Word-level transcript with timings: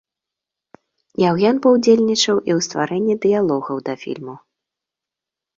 Яўген 1.23 1.55
паўдзельнічаў 1.65 2.37
і 2.39 2.51
ў 2.57 2.65
стварэнні 2.69 3.15
дыялогаў 3.27 3.77
да 3.91 3.97
фільму. 4.07 4.35